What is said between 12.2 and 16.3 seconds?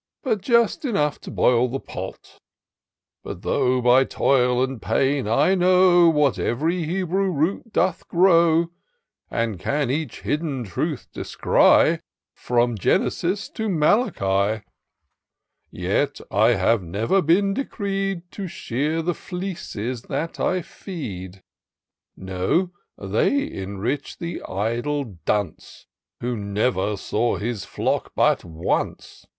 From Genesis to Malachi; Yet